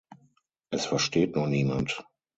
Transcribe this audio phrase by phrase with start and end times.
[0.71, 2.03] Es versteht nur niemand.